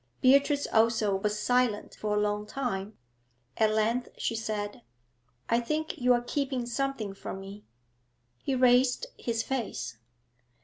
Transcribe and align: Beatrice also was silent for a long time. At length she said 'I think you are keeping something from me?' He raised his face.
Beatrice 0.19 0.65
also 0.73 1.15
was 1.15 1.37
silent 1.37 1.93
for 1.93 2.15
a 2.15 2.19
long 2.19 2.47
time. 2.47 2.97
At 3.57 3.69
length 3.69 4.09
she 4.17 4.35
said 4.35 4.81
'I 5.47 5.59
think 5.59 5.99
you 5.99 6.11
are 6.13 6.23
keeping 6.23 6.65
something 6.65 7.13
from 7.13 7.39
me?' 7.39 7.65
He 8.39 8.55
raised 8.55 9.05
his 9.19 9.43
face. 9.43 9.97